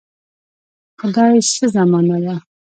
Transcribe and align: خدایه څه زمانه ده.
خدایه 0.99 1.41
څه 1.55 1.65
زمانه 1.75 2.17
ده. 2.25 2.35